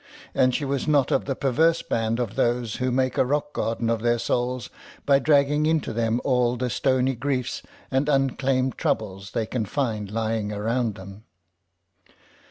[0.33, 3.87] And she was not of the perverse band of those who make a rock garden
[3.87, 4.71] of their souls
[5.05, 10.51] by dragging into them all the stoney griefs and unclaimed troubles they can find lying
[10.51, 11.25] around them.